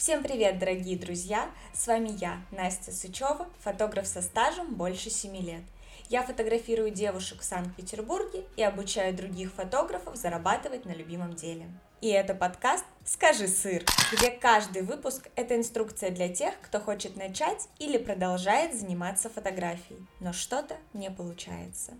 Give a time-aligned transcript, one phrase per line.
[0.00, 1.50] Всем привет, дорогие друзья!
[1.74, 5.60] С вами я, Настя Сычева, фотограф со стажем больше 7 лет.
[6.08, 11.66] Я фотографирую девушек в Санкт-Петербурге и обучаю других фотографов зарабатывать на любимом деле.
[12.00, 17.68] И это подкаст «Скажи сыр», где каждый выпуск– это инструкция для тех, кто хочет начать
[17.78, 21.92] или продолжает заниматься фотографией, но что-то не получается.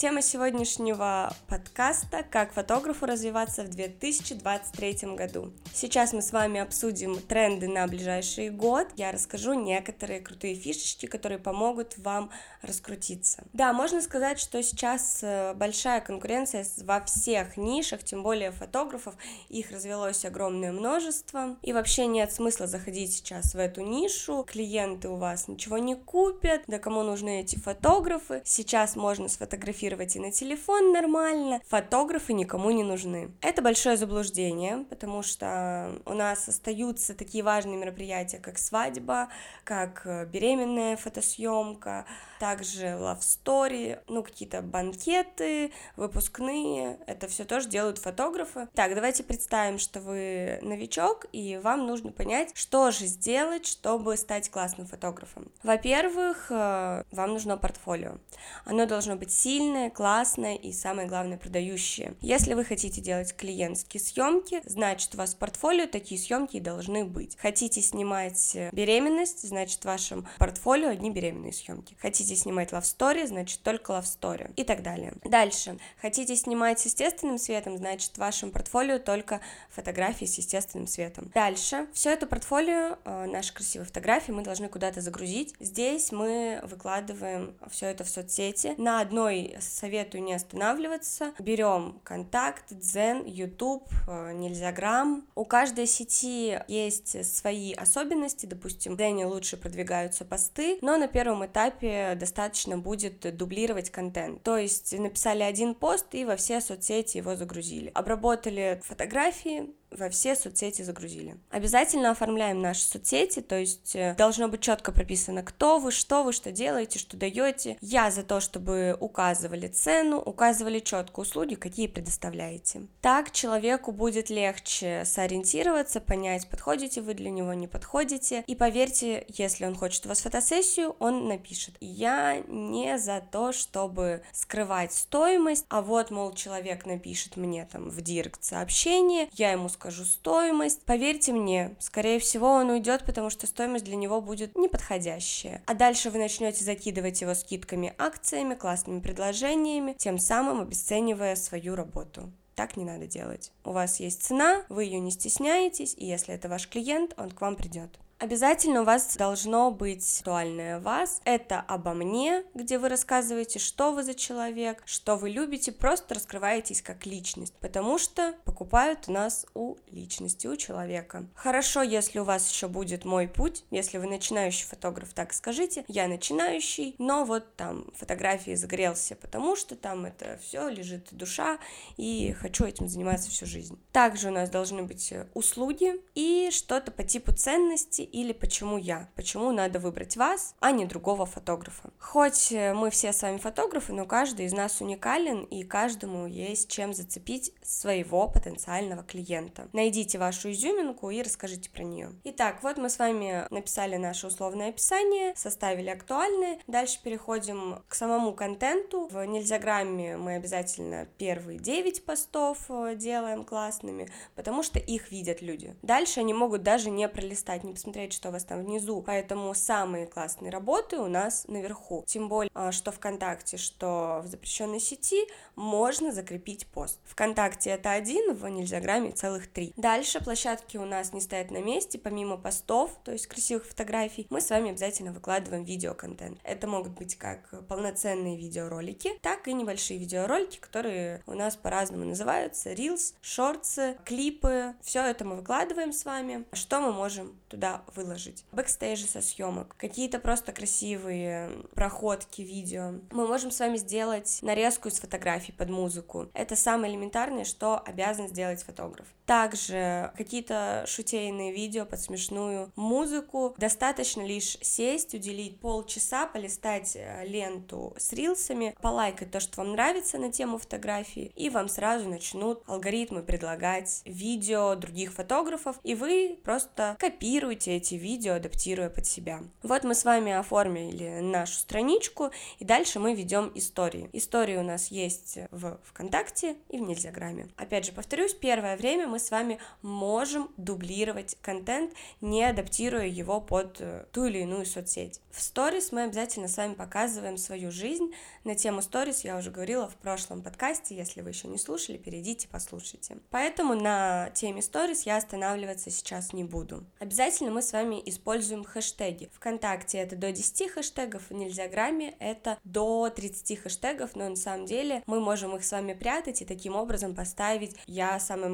[0.00, 5.52] Тема сегодняшнего подкаста «Как фотографу развиваться в 2023 году».
[5.74, 8.88] Сейчас мы с вами обсудим тренды на ближайший год.
[8.96, 12.30] Я расскажу некоторые крутые фишечки, которые помогут вам
[12.62, 13.44] раскрутиться.
[13.52, 19.16] Да, можно сказать, что сейчас э, большая конкуренция во всех нишах, тем более фотографов,
[19.50, 25.16] их развелось огромное множество, и вообще нет смысла заходить сейчас в эту нишу, клиенты у
[25.16, 30.30] вас ничего не купят, да кому нужны эти фотографы, сейчас можно сфотографировать фотографировать и на
[30.32, 33.30] телефон нормально, фотографы никому не нужны.
[33.40, 39.28] Это большое заблуждение, потому что у нас остаются такие важные мероприятия, как свадьба,
[39.64, 42.04] как э, беременная фотосъемка,
[42.38, 48.68] также love story, ну, какие-то банкеты, выпускные, это все тоже делают фотографы.
[48.74, 54.50] Так, давайте представим, что вы новичок, и вам нужно понять, что же сделать, чтобы стать
[54.50, 55.50] классным фотографом.
[55.62, 58.18] Во-первых, э, вам нужно портфолио.
[58.64, 62.14] Оно должно быть сильное, классное и, самое главное, продающее.
[62.20, 67.04] Если вы хотите делать клиентские съемки, значит, у вас в портфолио такие съемки и должны
[67.04, 67.38] быть.
[67.38, 71.96] Хотите снимать беременность, значит, в вашем портфолио одни беременные съемки.
[72.00, 75.14] Хотите снимать love story, значит только love story и так далее.
[75.24, 75.78] Дальше.
[76.00, 81.30] Хотите снимать с естественным светом, значит в вашем портфолио только фотографии с естественным светом.
[81.34, 81.86] Дальше.
[81.92, 85.54] Все это портфолио, э, наши красивые фотографии мы должны куда-то загрузить.
[85.60, 88.74] Здесь мы выкладываем все это в соцсети.
[88.76, 91.32] На одной советую не останавливаться.
[91.38, 95.26] Берем контакт, Дзен, YouTube, э, Нельзяграм.
[95.34, 98.46] У каждой сети есть свои особенности.
[98.46, 104.42] Допустим, в Дзене лучше продвигаются посты, но на первом этапе достаточно будет дублировать контент.
[104.42, 107.90] То есть написали один пост и во все соцсети его загрузили.
[107.94, 111.36] Обработали фотографии, во все соцсети загрузили.
[111.50, 116.32] Обязательно оформляем наши соцсети, то есть э, должно быть четко прописано, кто вы, что вы,
[116.32, 117.76] что делаете, что даете.
[117.80, 122.82] Я за то, чтобы указывали цену, указывали четко услуги, какие предоставляете.
[123.00, 128.44] Так человеку будет легче сориентироваться, понять, подходите вы для него, не подходите.
[128.46, 131.74] И поверьте, если он хочет у вас фотосессию, он напишет.
[131.80, 138.00] Я не за то, чтобы скрывать стоимость, а вот, мол, человек напишет мне там в
[138.00, 140.82] директ сообщение, я ему скажу стоимость.
[140.82, 145.62] Поверьте мне, скорее всего, он уйдет, потому что стоимость для него будет неподходящая.
[145.66, 152.30] А дальше вы начнете закидывать его скидками, акциями, классными предложениями, тем самым обесценивая свою работу.
[152.54, 153.52] Так не надо делать.
[153.64, 157.40] У вас есть цена, вы ее не стесняетесь, и если это ваш клиент, он к
[157.40, 157.98] вам придет.
[158.20, 161.22] Обязательно у вас должно быть актуальное вас.
[161.24, 166.82] Это обо мне, где вы рассказываете, что вы за человек, что вы любите, просто раскрываетесь
[166.82, 171.24] как личность, потому что покупают нас у личности, у человека.
[171.34, 176.06] Хорошо, если у вас еще будет мой путь, если вы начинающий фотограф, так скажите, я
[176.06, 181.58] начинающий, но вот там фотографии загорелся, потому что там это все лежит душа,
[181.96, 183.78] и хочу этим заниматься всю жизнь.
[183.92, 189.52] Также у нас должны быть услуги и что-то по типу ценности или почему я, почему
[189.52, 191.90] надо выбрать вас, а не другого фотографа.
[191.98, 196.70] Хоть э, мы все с вами фотографы, но каждый из нас уникален, и каждому есть
[196.70, 199.68] чем зацепить своего потенциального клиента.
[199.72, 202.10] Найдите вашу изюминку и расскажите про нее.
[202.24, 206.58] Итак, вот мы с вами написали наше условное описание, составили актуальное.
[206.66, 209.08] Дальше переходим к самому контенту.
[209.10, 215.76] В Нельзяграмме мы обязательно первые 9 постов э, делаем классными, потому что их видят люди.
[215.82, 219.02] Дальше они могут даже не пролистать, не посмотреть посмотреть, что у вас там внизу.
[219.02, 222.04] Поэтому самые классные работы у нас наверху.
[222.06, 226.98] Тем более, а, что ВКонтакте, что в запрещенной сети можно закрепить пост.
[227.04, 229.72] ВКонтакте это один, в Нельзяграме целых три.
[229.76, 234.40] Дальше площадки у нас не стоят на месте, помимо постов, то есть красивых фотографий, мы
[234.40, 236.38] с вами обязательно выкладываем видеоконтент.
[236.44, 242.72] Это могут быть как полноценные видеоролики, так и небольшие видеоролики, которые у нас по-разному называются,
[242.72, 246.44] reels, шорты, клипы, все это мы выкладываем с вами.
[246.52, 248.44] Что мы можем туда выложить.
[248.52, 252.94] Бэкстейжи со съемок, какие-то просто красивые проходки видео.
[253.10, 256.28] Мы можем с вами сделать нарезку из фотографий под музыку.
[256.34, 259.06] Это самое элементарное, что обязан сделать фотограф.
[259.30, 263.54] Также какие-то шутейные видео под смешную музыку.
[263.58, 270.18] Достаточно лишь сесть, уделить полчаса, полистать э, ленту с рилсами, полайкать то, что вам нравится
[270.18, 276.96] на тему фотографии, и вам сразу начнут алгоритмы предлагать видео других фотографов, и вы просто
[276.98, 279.44] копируете эти видео, адаптируя под себя.
[279.62, 284.10] Вот мы с вами оформили нашу страничку, и дальше мы ведем истории.
[284.12, 287.46] Истории у нас есть в ВКонтакте и в Нельзяграме.
[287.56, 293.80] Опять же, повторюсь, первое время мы с вами можем дублировать контент, не адаптируя его под
[293.80, 295.20] э, ту или иную соцсеть.
[295.30, 298.12] В сторис мы обязательно с вами показываем свою жизнь.
[298.44, 302.48] На тему сторис я уже говорила в прошлом подкасте, если вы еще не слушали, перейдите,
[302.50, 303.18] послушайте.
[303.30, 306.84] Поэтому на теме сторис я останавливаться сейчас не буду.
[306.98, 309.30] Обязательно мы с вами используем хэштеги.
[309.32, 315.02] Вконтакте это до 10 хэштегов, в Нельзяграме это до 30 хэштегов, но на самом деле
[315.06, 318.50] мы можем их с вами прятать и таким образом поставить, я самое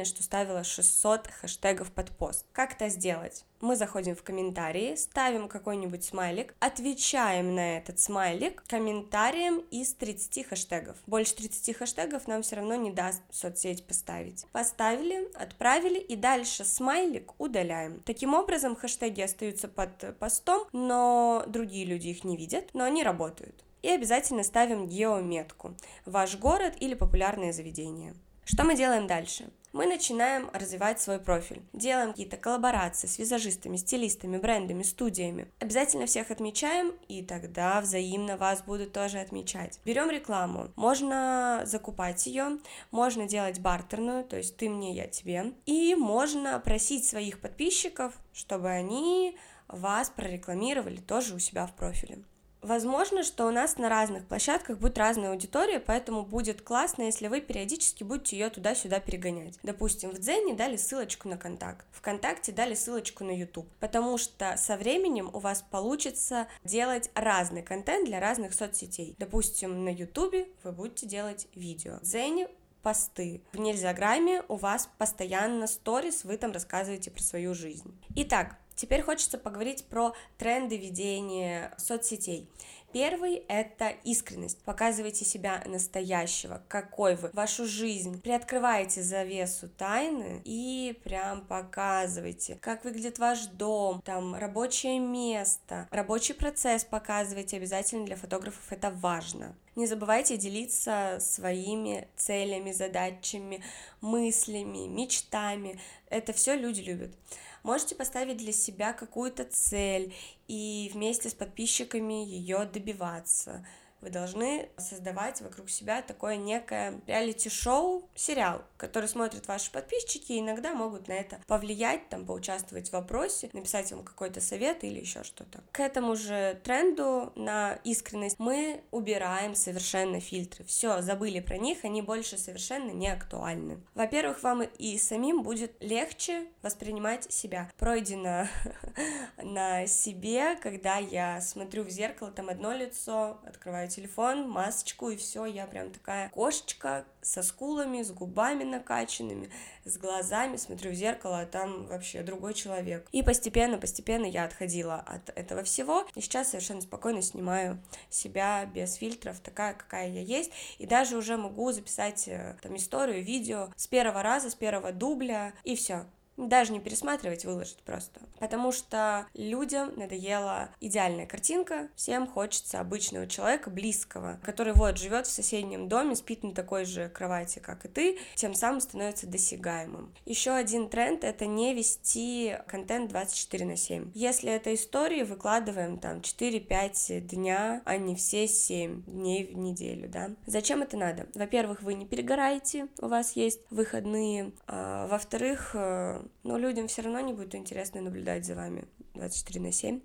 [0.00, 2.46] максимальное, что ставила 600 хэштегов под пост.
[2.52, 3.44] Как это сделать?
[3.62, 10.96] мы заходим в комментарии, ставим какой-нибудь смайлик, отвечаем на этот смайлик комментарием из 30 хэштегов.
[11.06, 14.46] Больше 30 хэштегов нам все равно не даст соцсеть поставить.
[14.52, 18.00] Поставили, отправили и дальше смайлик удаляем.
[18.06, 23.62] Таким образом хэштеги остаются под постом, но другие люди их не видят, но они работают.
[23.82, 25.74] И обязательно ставим геометку,
[26.06, 28.14] ваш город или популярное заведение.
[28.50, 29.48] Что мы делаем дальше?
[29.72, 31.62] мы начинаем развивать свой профиль.
[31.72, 35.46] Делаем какие-то коллаборации с визажистами, стилистами, брендами, студиями.
[35.60, 39.78] Обязательно всех отмечаем, и тогда взаимно вас будут тоже отмечать.
[39.84, 40.72] Берем рекламу.
[40.74, 42.58] Можно закупать ее,
[42.90, 45.52] можно делать бартерную, то есть ты мне, я тебе.
[45.66, 49.38] И можно просить своих подписчиков, чтобы они
[49.68, 52.24] вас прорекламировали тоже у себя в профиле.
[52.62, 57.40] Возможно, что у нас на разных площадках будет разная аудитория, поэтому будет классно, если вы
[57.40, 59.58] периодически будете ее туда-сюда перегонять.
[59.62, 64.76] Допустим, в Дзене дали ссылочку на контакт, ВКонтакте дали ссылочку на YouTube, потому что со
[64.76, 69.14] временем у вас получится делать разный контент для разных соцсетей.
[69.18, 72.48] Допустим, на YouTube вы будете делать видео, в Дзене
[72.82, 73.42] посты.
[73.52, 77.94] В Нельзяграме у вас постоянно сторис, вы там рассказываете про свою жизнь.
[78.16, 82.48] Итак, Теперь хочется поговорить про тренды ведения соцсетей.
[82.94, 84.62] Первый— это искренность.
[84.62, 88.22] Показывайте себя настоящего, какой вы, вашу жизнь.
[88.22, 96.82] Приоткрывайте завесу тайны и прям показывайте, как выглядит ваш дом, там рабочее место, рабочий процесс
[96.82, 99.54] показывайте обязательно для фотографов, это важно.
[99.76, 103.62] Не забывайте делиться своими целями, задачами,
[104.00, 105.78] мыслями, мечтами.
[106.08, 107.14] Это все люди любят.
[107.62, 110.14] Можете поставить для себя какую-то цель
[110.48, 113.66] и вместе с подписчиками ее добиваться.
[114.00, 120.74] Вы должны создавать вокруг себя такое некое реалити-шоу, сериал, который смотрят ваши подписчики, и иногда
[120.74, 125.60] могут на это повлиять, там, поучаствовать в вопросе, написать вам какой-то совет или еще что-то.
[125.72, 130.64] К этому же тренду на искренность мы убираем совершенно фильтры.
[130.64, 133.80] Все, забыли про них, они больше совершенно не актуальны.
[133.94, 137.70] Во-первых, вам и самим будет легче воспринимать себя.
[137.76, 138.46] Пройдено
[139.42, 145.44] на себе, когда я смотрю в зеркало, там одно лицо, открываю телефон, масочку, и все,
[145.44, 149.50] я прям такая кошечка со скулами, с губами накачанными,
[149.84, 153.06] с глазами, смотрю в зеркало, а там вообще другой человек.
[153.12, 157.78] И постепенно, постепенно я отходила от этого всего, и сейчас совершенно спокойно снимаю
[158.08, 163.22] себя без фильтров, такая, какая я есть, и даже уже могу записать э, там историю,
[163.22, 166.06] видео с первого раза, с первого дубля, и все
[166.48, 168.20] даже не пересматривать, выложить просто.
[168.38, 175.30] Потому что людям надоела идеальная картинка, всем хочется обычного человека, близкого, который вот живет в
[175.30, 180.12] соседнем доме, спит на такой же кровати, как и ты, тем самым становится досягаемым.
[180.24, 184.12] Еще один тренд— это не вести контент 24 на 7.
[184.14, 190.30] Если это истории, выкладываем там 4-5 дня, а не все 7 дней в неделю, да.
[190.46, 191.26] Зачем это надо?
[191.34, 197.20] Во-первых, вы не перегораете, у вас есть выходные, а, во-вторых, э, но людям все равно
[197.20, 198.84] не будет интересно наблюдать за вами
[199.14, 200.00] 24 на 7.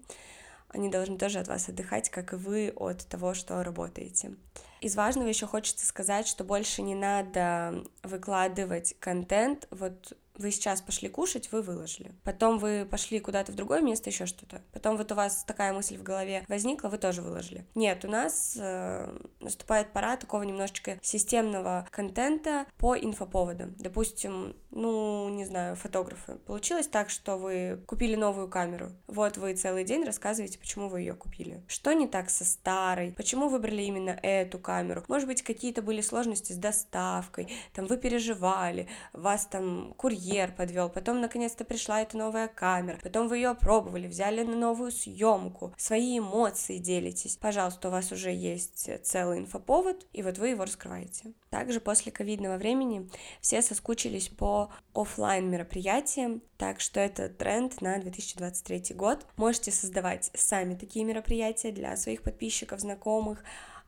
[0.69, 4.35] Они должны тоже от вас отдыхать, как и вы от того, что работаете.
[4.81, 11.09] Из важного еще хочется сказать, что больше не надо выкладывать контент вот вы сейчас пошли
[11.09, 12.11] кушать, вы выложили.
[12.23, 14.61] Потом вы пошли куда-то в другое место, еще что-то.
[14.73, 17.65] Потом вот у вас такая мысль в голове возникла, вы тоже выложили.
[17.75, 23.75] Нет, у нас э, наступает пора такого немножечко системного контента по инфоповодам.
[23.77, 26.35] Допустим, ну, не знаю, фотографы.
[26.45, 28.91] Получилось так, что вы купили новую камеру.
[29.07, 31.63] Вот вы целый день рассказываете, почему вы ее купили.
[31.67, 33.13] Что не так со старой?
[33.13, 35.03] Почему выбрали именно эту камеру?
[35.07, 40.24] Может быть, какие-то были сложности с доставкой, там вы переживали, вас там курьер
[40.55, 45.73] подвел, потом наконец-то пришла эта новая камера, потом вы ее опробовали, взяли на новую съемку,
[45.77, 47.37] свои эмоции делитесь.
[47.37, 51.33] Пожалуйста, у вас уже есть целый инфоповод, и вот вы его раскрываете.
[51.49, 58.95] Также после ковидного времени все соскучились по офлайн мероприятиям, так что это тренд на 2023
[58.95, 59.25] год.
[59.37, 63.43] Можете создавать сами такие мероприятия для своих подписчиков, знакомых,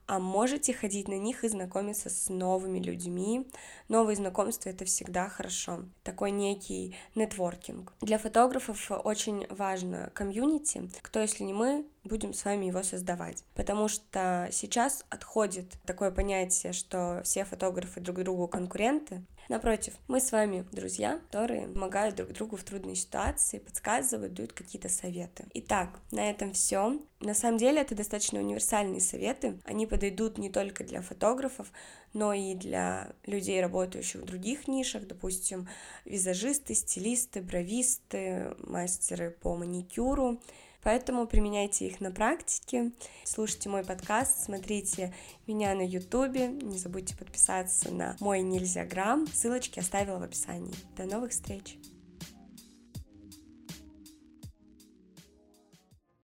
[0.07, 3.47] а можете ходить на них и знакомиться с новыми людьми.
[3.89, 5.83] Новые знакомства— это всегда хорошо.
[6.03, 7.93] Такой некий нетворкинг.
[8.01, 10.89] Для фотографов очень важно комьюнити.
[11.01, 13.43] Кто, если не мы, будем с вами его создавать.
[13.53, 19.25] Потому что сейчас отходит такое понятие, что все фотографы друг другу конкуренты.
[19.49, 24.89] Напротив, мы с вами друзья, которые помогают друг другу в трудной ситуации, подсказывают, дают какие-то
[24.89, 25.45] советы.
[25.53, 26.99] Итак, на этом все.
[27.21, 29.59] На самом деле это достаточно универсальные советы.
[29.63, 31.71] Они подойдут не только для фотографов,
[32.13, 35.67] но и для людей, работающих в других нишах, допустим,
[36.03, 40.41] визажисты, стилисты, бровисты, мастеры по маникюру,
[40.83, 42.91] Поэтому применяйте их на практике,
[43.23, 45.13] слушайте мой подкаст, смотрите
[45.45, 50.73] меня на ютубе, не забудьте подписаться на мой нельзя грамм, ссылочки оставила в описании.
[50.95, 51.77] До новых встреч!